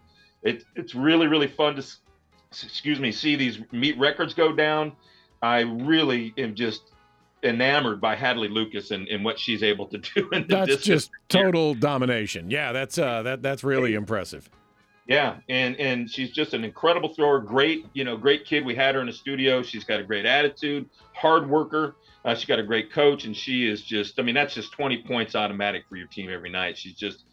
it, 0.47 0.63
it's 0.75 0.95
really 0.95 1.27
really 1.27 1.47
fun 1.47 1.75
to 1.75 1.85
excuse 2.51 2.99
me 2.99 3.11
see 3.11 3.35
these 3.35 3.59
meet 3.73 3.97
records 3.99 4.33
go 4.33 4.53
down. 4.53 4.93
I 5.41 5.61
really 5.61 6.33
am 6.37 6.55
just 6.55 6.91
enamored 7.43 8.01
by 8.01 8.15
Hadley 8.15 8.49
Lucas 8.49 8.91
and, 8.91 9.07
and 9.07 9.23
what 9.23 9.39
she's 9.39 9.63
able 9.63 9.87
to 9.87 9.97
do. 9.97 10.29
In 10.31 10.47
the 10.47 10.65
that's 10.65 10.83
just 10.83 11.11
total 11.27 11.73
domination. 11.73 12.49
Yeah, 12.49 12.71
that's 12.71 12.97
uh, 12.97 13.23
that 13.23 13.41
that's 13.41 13.63
really 13.63 13.93
impressive. 13.95 14.49
Yeah, 15.07 15.37
and 15.49 15.75
and 15.77 16.09
she's 16.09 16.29
just 16.29 16.53
an 16.53 16.63
incredible 16.63 17.13
thrower. 17.13 17.39
Great, 17.39 17.85
you 17.93 18.03
know, 18.03 18.15
great 18.15 18.45
kid. 18.45 18.63
We 18.63 18.75
had 18.75 18.93
her 18.95 19.01
in 19.01 19.07
the 19.07 19.13
studio. 19.13 19.63
She's 19.63 19.83
got 19.83 19.99
a 19.99 20.03
great 20.03 20.25
attitude, 20.25 20.87
hard 21.13 21.49
worker. 21.49 21.95
Uh, 22.23 22.35
she's 22.35 22.45
got 22.45 22.59
a 22.59 22.63
great 22.63 22.91
coach, 22.91 23.25
and 23.25 23.35
she 23.35 23.67
is 23.67 23.81
just. 23.81 24.19
I 24.19 24.21
mean, 24.21 24.35
that's 24.35 24.53
just 24.53 24.71
20 24.73 25.03
points 25.03 25.35
automatic 25.35 25.85
for 25.89 25.95
your 25.95 26.07
team 26.07 26.29
every 26.29 26.51
night. 26.51 26.77
She's 26.77 26.93
just 26.93 27.23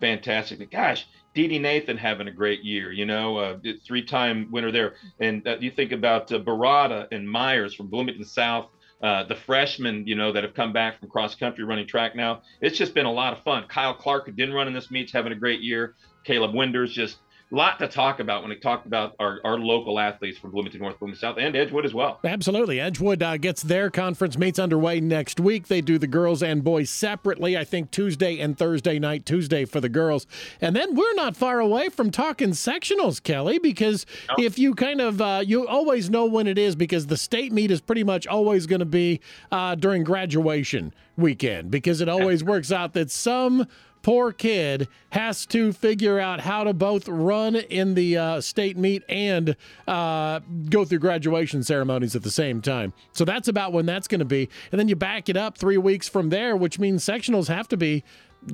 fantastic. 0.00 0.70
Gosh, 0.70 1.06
Dee 1.34 1.58
Nathan 1.58 1.96
having 1.96 2.28
a 2.28 2.32
great 2.32 2.62
year. 2.62 2.92
You 2.92 3.06
know, 3.06 3.36
uh, 3.36 3.58
three-time 3.84 4.48
winner 4.50 4.70
there. 4.70 4.94
And 5.20 5.46
uh, 5.46 5.56
you 5.60 5.70
think 5.70 5.92
about 5.92 6.32
uh, 6.32 6.38
Barada 6.38 7.08
and 7.12 7.28
Myers 7.28 7.74
from 7.74 7.88
Bloomington 7.88 8.24
South 8.24 8.68
uh, 9.04 9.22
the 9.24 9.34
freshmen, 9.34 10.06
you 10.06 10.14
know, 10.14 10.32
that 10.32 10.42
have 10.42 10.54
come 10.54 10.72
back 10.72 10.98
from 10.98 11.10
cross 11.10 11.34
country 11.34 11.62
running 11.62 11.86
track 11.86 12.16
now. 12.16 12.40
It's 12.62 12.78
just 12.78 12.94
been 12.94 13.04
a 13.04 13.12
lot 13.12 13.34
of 13.34 13.44
fun. 13.44 13.66
Kyle 13.68 13.92
Clark, 13.92 14.34
didn't 14.34 14.54
run 14.54 14.66
in 14.66 14.72
this 14.72 14.90
meet's 14.90 15.12
having 15.12 15.30
a 15.30 15.36
great 15.36 15.60
year. 15.60 15.94
Caleb 16.24 16.54
Winders, 16.54 16.90
just 16.90 17.18
lot 17.50 17.78
to 17.78 17.88
talk 17.88 18.20
about 18.20 18.42
when 18.42 18.50
we 18.50 18.56
talk 18.56 18.86
about 18.86 19.14
our, 19.18 19.38
our 19.44 19.58
local 19.58 19.98
athletes 19.98 20.38
from 20.38 20.50
Bloomington 20.50 20.80
North, 20.80 20.98
Bloomington 20.98 21.20
South, 21.20 21.36
and 21.38 21.54
Edgewood 21.54 21.84
as 21.84 21.94
well. 21.94 22.20
Absolutely. 22.24 22.80
Edgewood 22.80 23.22
uh, 23.22 23.36
gets 23.36 23.62
their 23.62 23.90
conference 23.90 24.36
meets 24.36 24.58
underway 24.58 25.00
next 25.00 25.38
week. 25.38 25.68
They 25.68 25.80
do 25.80 25.98
the 25.98 26.06
girls 26.06 26.42
and 26.42 26.64
boys 26.64 26.90
separately, 26.90 27.56
I 27.56 27.64
think 27.64 27.90
Tuesday 27.90 28.40
and 28.40 28.58
Thursday 28.58 28.98
night, 28.98 29.26
Tuesday 29.26 29.64
for 29.64 29.80
the 29.80 29.88
girls. 29.88 30.26
And 30.60 30.74
then 30.74 30.94
we're 30.94 31.14
not 31.14 31.36
far 31.36 31.60
away 31.60 31.88
from 31.88 32.10
talking 32.10 32.50
sectionals, 32.50 33.22
Kelly, 33.22 33.58
because 33.58 34.06
no. 34.30 34.44
if 34.44 34.58
you 34.58 34.74
kind 34.74 35.00
of, 35.00 35.20
uh, 35.20 35.42
you 35.44 35.66
always 35.66 36.10
know 36.10 36.26
when 36.26 36.46
it 36.46 36.58
is 36.58 36.74
because 36.74 37.06
the 37.06 37.16
state 37.16 37.52
meet 37.52 37.70
is 37.70 37.80
pretty 37.80 38.04
much 38.04 38.26
always 38.26 38.66
going 38.66 38.80
to 38.80 38.86
be 38.86 39.20
uh, 39.52 39.74
during 39.74 40.02
graduation 40.02 40.92
weekend 41.16 41.70
because 41.70 42.00
it 42.00 42.08
always 42.08 42.42
works 42.42 42.72
out 42.72 42.92
that 42.94 43.10
some 43.10 43.66
poor 44.04 44.32
kid 44.32 44.86
has 45.10 45.46
to 45.46 45.72
figure 45.72 46.20
out 46.20 46.38
how 46.38 46.62
to 46.62 46.72
both 46.72 47.08
run 47.08 47.56
in 47.56 47.94
the 47.94 48.16
uh, 48.16 48.40
state 48.40 48.76
meet 48.76 49.02
and 49.08 49.56
uh, 49.88 50.38
go 50.68 50.84
through 50.84 50.98
graduation 50.98 51.64
ceremonies 51.64 52.14
at 52.14 52.22
the 52.22 52.30
same 52.30 52.60
time. 52.60 52.92
So 53.12 53.24
that's 53.24 53.48
about 53.48 53.72
when 53.72 53.86
that's 53.86 54.06
going 54.06 54.20
to 54.20 54.24
be. 54.26 54.48
And 54.70 54.78
then 54.78 54.88
you 54.88 54.94
back 54.94 55.28
it 55.28 55.36
up 55.36 55.56
three 55.56 55.78
weeks 55.78 56.06
from 56.06 56.28
there, 56.28 56.54
which 56.54 56.78
means 56.78 57.02
sectionals 57.02 57.48
have 57.48 57.66
to 57.68 57.76
be 57.76 58.04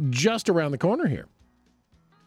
just 0.08 0.48
around 0.48 0.70
the 0.70 0.78
corner 0.78 1.08
here. 1.08 1.26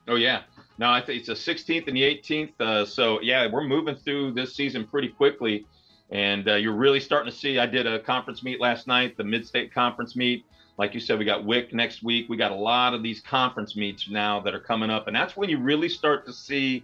Oh, 0.07 0.15
yeah. 0.15 0.41
No, 0.77 0.91
I 0.91 0.99
think 0.99 1.25
it's 1.25 1.45
the 1.45 1.53
16th 1.53 1.87
and 1.87 1.95
the 1.95 2.01
18th. 2.01 2.59
Uh, 2.59 2.85
so, 2.85 3.21
yeah, 3.21 3.47
we're 3.49 3.63
moving 3.63 3.95
through 3.95 4.33
this 4.33 4.53
season 4.53 4.85
pretty 4.85 5.07
quickly. 5.07 5.65
And 6.11 6.47
uh, 6.49 6.55
you're 6.55 6.75
really 6.75 6.99
starting 6.99 7.31
to 7.31 7.37
see. 7.37 7.57
I 7.57 7.67
did 7.67 7.87
a 7.87 7.99
conference 7.99 8.43
meet 8.43 8.59
last 8.59 8.85
night, 8.85 9.15
the 9.15 9.23
mid 9.23 9.47
state 9.47 9.73
conference 9.73 10.15
meet. 10.17 10.45
Like 10.77 10.93
you 10.93 10.99
said, 10.99 11.19
we 11.19 11.25
got 11.25 11.45
WIC 11.45 11.73
next 11.73 12.03
week. 12.03 12.27
We 12.29 12.37
got 12.37 12.51
a 12.51 12.55
lot 12.55 12.93
of 12.93 13.03
these 13.03 13.19
conference 13.19 13.75
meets 13.75 14.09
now 14.09 14.39
that 14.41 14.55
are 14.55 14.59
coming 14.59 14.89
up, 14.89 15.07
and 15.07 15.15
that's 15.15 15.37
when 15.37 15.49
you 15.49 15.59
really 15.59 15.89
start 15.89 16.25
to 16.25 16.33
see 16.33 16.83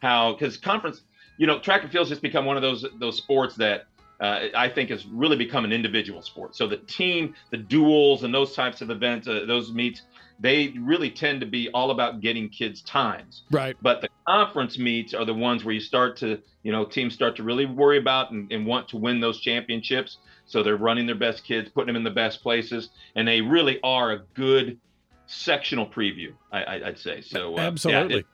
how 0.00 0.32
because 0.32 0.56
conference, 0.56 1.02
you 1.36 1.46
know, 1.46 1.58
track 1.58 1.82
and 1.82 1.92
field's 1.92 2.10
just 2.10 2.22
become 2.22 2.44
one 2.44 2.56
of 2.56 2.62
those 2.62 2.84
those 2.98 3.16
sports 3.16 3.54
that 3.56 3.86
uh, 4.20 4.48
I 4.54 4.68
think 4.68 4.90
has 4.90 5.06
really 5.06 5.36
become 5.36 5.64
an 5.64 5.72
individual 5.72 6.22
sport. 6.22 6.56
So 6.56 6.66
the 6.66 6.78
team, 6.78 7.34
the 7.50 7.56
duels, 7.56 8.24
and 8.24 8.34
those 8.34 8.54
types 8.54 8.80
of 8.80 8.90
events, 8.90 9.28
uh, 9.28 9.44
those 9.46 9.72
meets, 9.72 10.02
they 10.40 10.74
really 10.78 11.10
tend 11.10 11.40
to 11.40 11.46
be 11.46 11.68
all 11.70 11.90
about 11.90 12.20
getting 12.20 12.48
kids 12.48 12.82
times. 12.82 13.42
Right. 13.50 13.76
But 13.80 14.00
the 14.00 14.08
conference 14.26 14.78
meets 14.78 15.14
are 15.14 15.24
the 15.24 15.34
ones 15.34 15.64
where 15.64 15.74
you 15.74 15.80
start 15.80 16.16
to, 16.18 16.40
you 16.62 16.72
know, 16.72 16.84
teams 16.84 17.14
start 17.14 17.36
to 17.36 17.42
really 17.42 17.66
worry 17.66 17.98
about 17.98 18.30
and, 18.30 18.50
and 18.52 18.66
want 18.66 18.88
to 18.88 18.96
win 18.96 19.20
those 19.20 19.40
championships. 19.40 20.18
So 20.48 20.62
they're 20.62 20.76
running 20.76 21.06
their 21.06 21.14
best 21.14 21.44
kids, 21.44 21.68
putting 21.68 21.88
them 21.88 21.96
in 21.96 22.04
the 22.04 22.10
best 22.10 22.42
places, 22.42 22.88
and 23.14 23.28
they 23.28 23.40
really 23.40 23.78
are 23.84 24.12
a 24.12 24.18
good 24.34 24.80
sectional 25.26 25.86
preview. 25.86 26.32
I, 26.50 26.80
would 26.84 26.98
say 26.98 27.20
so. 27.20 27.56
Uh, 27.56 27.60
Absolutely. 27.60 28.24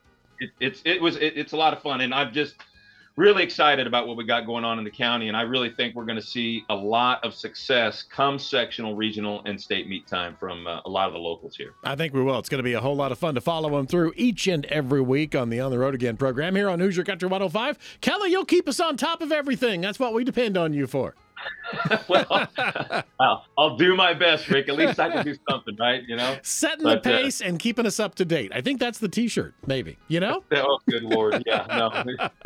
Yeah, 0.40 0.46
it, 0.46 0.50
it, 0.60 0.66
it's 0.66 0.82
it 0.84 1.02
was 1.02 1.16
it, 1.16 1.34
it's 1.36 1.52
a 1.52 1.56
lot 1.56 1.72
of 1.72 1.82
fun, 1.82 2.00
and 2.00 2.14
I'm 2.14 2.32
just 2.32 2.54
really 3.16 3.42
excited 3.42 3.86
about 3.86 4.06
what 4.08 4.16
we 4.16 4.24
got 4.24 4.46
going 4.46 4.64
on 4.64 4.78
in 4.78 4.84
the 4.84 4.90
county, 4.90 5.28
and 5.28 5.36
I 5.36 5.42
really 5.42 5.70
think 5.70 5.94
we're 5.94 6.04
going 6.04 6.20
to 6.20 6.26
see 6.26 6.64
a 6.68 6.74
lot 6.74 7.24
of 7.24 7.34
success 7.34 8.02
come 8.02 8.38
sectional, 8.38 8.96
regional, 8.96 9.42
and 9.44 9.60
state 9.60 9.88
meet 9.88 10.06
time 10.06 10.36
from 10.38 10.66
uh, 10.66 10.80
a 10.84 10.90
lot 10.90 11.06
of 11.08 11.14
the 11.14 11.20
locals 11.20 11.56
here. 11.56 11.74
I 11.84 11.94
think 11.96 12.14
we 12.14 12.22
will. 12.22 12.38
It's 12.38 12.48
going 12.48 12.58
to 12.58 12.64
be 12.64 12.72
a 12.74 12.80
whole 12.80 12.96
lot 12.96 13.12
of 13.12 13.18
fun 13.18 13.34
to 13.34 13.40
follow 13.40 13.70
them 13.70 13.86
through 13.86 14.12
each 14.16 14.46
and 14.46 14.64
every 14.66 15.00
week 15.00 15.34
on 15.34 15.50
the 15.50 15.60
On 15.60 15.70
the 15.70 15.78
Road 15.78 15.94
Again 15.94 16.16
program 16.16 16.54
here 16.54 16.68
on 16.68 16.80
Hoosier 16.80 17.04
Country 17.04 17.28
105. 17.28 17.98
Kelly, 18.00 18.30
you'll 18.30 18.44
keep 18.44 18.68
us 18.68 18.80
on 18.80 18.96
top 18.96 19.20
of 19.20 19.32
everything. 19.32 19.80
That's 19.80 19.98
what 19.98 20.14
we 20.14 20.24
depend 20.24 20.56
on 20.56 20.72
you 20.72 20.86
for. 20.86 21.14
well, 22.08 22.48
I'll, 23.20 23.44
I'll, 23.58 23.76
do 23.76 23.94
my 23.96 24.14
best, 24.14 24.48
Rick. 24.48 24.68
At 24.68 24.76
least 24.76 24.98
I 24.98 25.10
can 25.10 25.24
do 25.24 25.34
something, 25.48 25.76
right? 25.78 26.02
You 26.06 26.16
know, 26.16 26.38
setting 26.42 26.84
but, 26.84 27.02
the 27.02 27.14
uh, 27.14 27.18
pace 27.18 27.40
uh, 27.40 27.46
and 27.46 27.58
keeping 27.58 27.86
us 27.86 28.00
up 28.00 28.14
to 28.16 28.24
date. 28.24 28.52
I 28.54 28.60
think 28.60 28.80
that's 28.80 28.98
the 28.98 29.08
T-shirt, 29.08 29.54
maybe. 29.66 29.98
You 30.08 30.20
know? 30.20 30.44
oh, 30.52 30.78
good 30.88 31.02
lord, 31.02 31.42
yeah, 31.46 31.66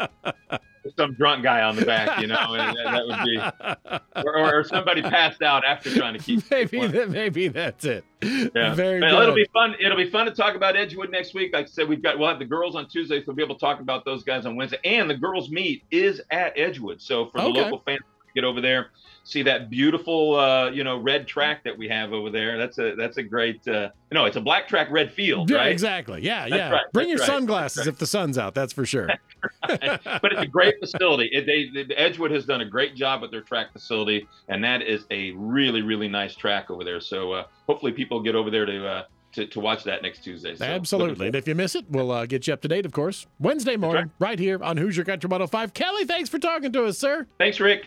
no. 0.01 0.59
Some 0.97 1.13
drunk 1.15 1.43
guy 1.43 1.61
on 1.61 1.77
the 1.77 1.85
back, 1.85 2.19
you 2.19 2.29
know, 2.29 2.55
and 2.55 2.75
that 2.79 3.07
would 3.07 3.23
be, 3.23 4.27
or, 4.27 4.61
or, 4.61 4.65
somebody 4.65 5.03
passed 5.03 5.43
out 5.43 5.63
after 5.63 5.95
trying 5.95 6.15
to 6.15 6.19
keep. 6.19 6.51
Maybe 6.51 6.87
that, 6.87 7.11
maybe 7.11 7.49
that's 7.49 7.85
it. 7.85 8.05
Yeah, 8.23 8.75
very. 8.75 8.99
good. 8.99 9.13
It'll 9.13 9.35
be 9.35 9.47
fun. 9.53 9.75
It'll 9.79 9.99
be 9.99 10.09
fun 10.09 10.25
to 10.25 10.33
talk 10.33 10.55
about 10.55 10.77
Edgewood 10.77 11.11
next 11.11 11.35
week. 11.35 11.53
Like 11.53 11.67
I 11.67 11.69
said, 11.69 11.91
we've 11.91 12.03
got 12.03 12.19
we'll 12.19 12.29
have 12.29 12.39
the 12.39 12.47
girls 12.47 12.75
on 12.75 12.89
Tuesday, 12.89 13.21
so 13.21 13.25
we'll 13.27 13.37
be 13.37 13.43
able 13.43 13.57
to 13.57 13.61
talk 13.61 13.81
about 13.81 14.07
those 14.07 14.25
guys 14.25 14.47
on 14.47 14.57
Wednesday. 14.57 14.79
And 14.85 15.11
the 15.11 15.17
girls' 15.17 15.51
meet 15.51 15.83
is 15.91 16.23
at 16.31 16.59
Edgewood, 16.59 17.03
so 17.03 17.27
for 17.27 17.43
the 17.43 17.49
okay. 17.49 17.63
local 17.65 17.83
fans 17.85 18.01
get 18.39 18.45
over 18.45 18.61
there, 18.61 18.91
see 19.25 19.43
that 19.43 19.69
beautiful, 19.69 20.37
uh, 20.37 20.71
you 20.71 20.85
know, 20.85 20.97
red 20.99 21.27
track 21.27 21.65
that 21.65 21.77
we 21.77 21.89
have 21.89 22.13
over 22.13 22.31
there. 22.31 22.57
That's 22.57 22.79
a 22.79 22.95
that's 22.95 23.17
a 23.17 23.23
great. 23.23 23.67
Uh, 23.67 23.91
no, 24.13 24.25
it's 24.25 24.37
a 24.37 24.41
black 24.41 24.69
track, 24.69 24.89
red 24.91 25.13
field. 25.13 25.51
Yeah, 25.51 25.59
right? 25.59 25.73
exactly. 25.73 26.23
Yeah, 26.23 26.49
that's 26.49 26.55
yeah. 26.55 26.71
Right. 26.71 26.85
Bring 26.93 27.09
that's 27.09 27.21
your 27.21 27.29
right. 27.29 27.39
sunglasses 27.39 27.87
if 27.87 27.99
the 27.99 28.07
sun's 28.07 28.39
out. 28.39 28.55
That's 28.55 28.73
for 28.73 28.87
sure. 28.87 29.09
but 29.69 30.33
it's 30.33 30.43
a 30.43 30.47
great 30.47 30.77
facility. 30.81 31.29
It, 31.33 31.47
they, 31.47 31.95
Edgewood 31.95 32.31
has 32.31 32.47
done 32.47 32.61
a 32.61 32.69
great 32.69 32.95
job 32.95 33.23
with 33.23 33.31
their 33.31 33.43
track 33.43 33.73
facility, 33.73 34.27
and 34.49 34.63
that 34.65 34.83
is 34.83 35.05
a 35.11 35.33
really 35.33 35.83
really 35.83 36.09
nice 36.09 36.35
track 36.35 36.71
over 36.71 36.85
there. 36.85 37.01
So 37.01 37.33
uh, 37.33 37.45
hopefully 37.67 37.93
people 37.93 38.21
get 38.23 38.35
over 38.35 38.51
there 38.51 38.67
to 38.67 38.87
uh, 38.87 39.03
to, 39.33 39.47
to 39.47 39.61
watch 39.61 39.85
that 39.85 40.03
next 40.03 40.25
Tuesday. 40.25 40.55
So 40.57 40.65
Absolutely. 40.65 41.27
And 41.27 41.37
if 41.37 41.47
you 41.47 41.55
miss 41.55 41.75
it, 41.75 41.85
we'll 41.91 42.11
uh, 42.11 42.27
get 42.27 42.47
you 42.47 42.55
up 42.55 42.63
to 42.63 42.69
date, 42.69 42.87
of 42.87 42.93
course, 42.93 43.27
Wednesday 43.39 43.77
morning, 43.77 44.11
right. 44.19 44.31
right 44.31 44.39
here 44.39 44.63
on 44.63 44.77
Hoosier 44.79 45.05
Country 45.05 45.29
105. 45.29 45.75
Kelly, 45.75 46.05
thanks 46.07 46.31
for 46.31 46.39
talking 46.39 46.73
to 46.73 46.85
us, 46.87 46.99
sir. 46.99 47.27
Thanks, 47.39 47.61
Rick. 47.61 47.85